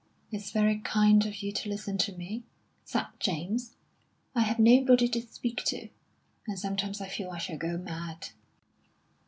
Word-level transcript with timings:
"It's 0.31 0.49
very 0.49 0.79
kind 0.79 1.27
of 1.27 1.43
you 1.43 1.51
to 1.51 1.69
listen 1.69 1.95
to 1.99 2.11
me," 2.17 2.41
said 2.83 3.05
James. 3.19 3.75
"I 4.33 4.41
have 4.41 4.57
nobody 4.57 5.07
to 5.09 5.21
speak 5.21 5.63
to, 5.65 5.89
and 6.47 6.57
sometimes 6.57 7.01
I 7.01 7.07
feel 7.07 7.29
I 7.29 7.37
shall 7.37 7.57
go 7.59 7.77
mad." 7.77 8.29